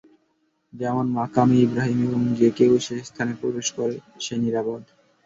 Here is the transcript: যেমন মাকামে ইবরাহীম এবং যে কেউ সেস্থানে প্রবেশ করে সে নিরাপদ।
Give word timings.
যেমন 0.73 1.05
মাকামে 1.11 1.57
ইবরাহীম 1.59 1.99
এবং 2.07 2.21
যে 2.39 2.49
কেউ 2.57 2.73
সেস্থানে 2.79 3.33
প্রবেশ 3.41 3.67
করে 3.77 3.95
সে 4.19 4.35
নিরাপদ। 4.37 4.81